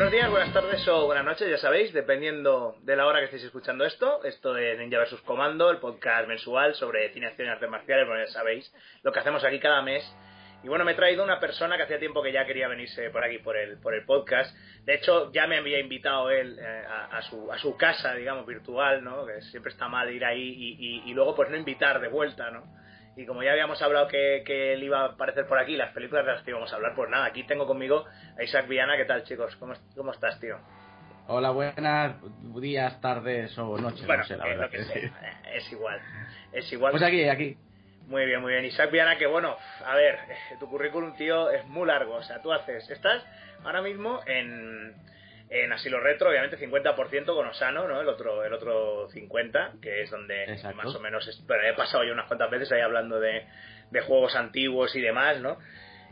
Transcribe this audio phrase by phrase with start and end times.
[0.00, 3.44] Buenos días, buenas tardes o buenas noches, ya sabéis, dependiendo de la hora que estéis
[3.44, 4.24] escuchando esto.
[4.24, 5.20] Esto es Ninja vs.
[5.26, 8.06] Comando, el podcast mensual sobre cine, acción y artes marciales.
[8.06, 10.02] Bueno, ya sabéis lo que hacemos aquí cada mes.
[10.64, 13.22] Y bueno, me he traído una persona que hacía tiempo que ya quería venirse por
[13.22, 14.56] aquí, por el, por el podcast.
[14.86, 19.04] De hecho, ya me había invitado él eh, a, su, a su casa, digamos, virtual,
[19.04, 19.26] ¿no?
[19.26, 22.79] Que siempre está mal ir ahí y luego pues no invitar de vuelta, ¿no?
[23.16, 26.24] Y como ya habíamos hablado que, que él iba a aparecer por aquí, las películas
[26.24, 28.04] de las que íbamos a hablar, pues nada, aquí tengo conmigo
[28.38, 28.96] a Isaac Viana.
[28.96, 29.54] ¿Qué tal, chicos?
[29.56, 30.56] ¿Cómo, cómo estás, tío?
[31.26, 32.16] Hola, buenas
[32.60, 34.64] días, tardes o noches, Bueno, no sé, la verdad.
[34.64, 35.10] lo que sea, eh,
[35.54, 36.00] es igual.
[36.52, 36.90] Es igual.
[36.92, 37.56] Pues aquí, aquí.
[38.06, 38.64] Muy bien, muy bien.
[38.64, 42.14] Isaac Viana, que bueno, a ver, eh, tu currículum, tío, es muy largo.
[42.14, 43.24] O sea, tú haces, estás
[43.64, 44.94] ahora mismo en,
[45.50, 48.00] en Asilo Retro, obviamente 50% con Osano, ¿no?
[48.00, 50.76] El otro, el otro 50, que es donde Exacto.
[50.76, 53.44] más o menos, es- pero he pasado yo unas cuantas veces ahí hablando de,
[53.90, 55.58] de juegos antiguos y demás, ¿no?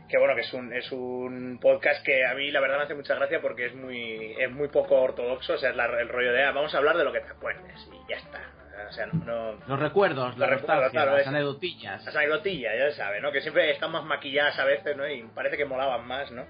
[0.09, 2.95] Que bueno, que es un, es un podcast que a mí la verdad me hace
[2.95, 6.33] mucha gracia porque es muy, es muy poco ortodoxo, o sea, es la- el rollo
[6.33, 8.41] de, ah, vamos a hablar de lo que te acuerdes y ya está.
[8.89, 12.03] O sea, no- no, Los recuerdos, Los recuerdos, nostalgia, claro, las es- anedotillas.
[12.05, 13.31] las anecdotillas, ya se sabe, ¿no?
[13.31, 15.07] Que siempre están más maquilladas a veces, ¿no?
[15.07, 16.45] Y parece que molaban más, ¿no?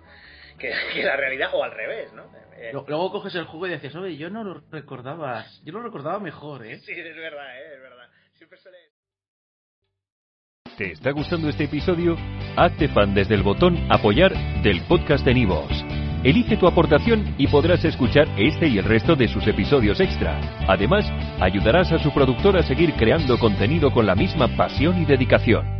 [0.60, 2.24] Que, que la realidad, o al revés, ¿no?
[2.58, 6.20] Eh, Luego coges el juego y dices, oye, yo no lo recordaba, yo lo recordaba
[6.20, 6.80] mejor, ¿eh?
[6.80, 7.76] Sí, es verdad, ¿eh?
[7.76, 8.10] Es verdad.
[8.34, 8.78] Siempre suele...
[10.78, 12.16] ¿Te está gustando este episodio?
[12.58, 15.72] Hazte fan desde el botón Apoyar del podcast de Nivos.
[16.24, 20.38] Elige tu aportación y podrás escuchar este y el resto de sus episodios extra.
[20.68, 21.10] Además,
[21.40, 25.79] ayudarás a su productor a seguir creando contenido con la misma pasión y dedicación.